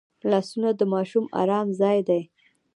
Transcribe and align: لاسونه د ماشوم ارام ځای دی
لاسونه 0.31 0.69
د 0.79 0.81
ماشوم 0.93 1.25
ارام 1.41 1.67
ځای 1.79 1.99
دی 2.07 2.21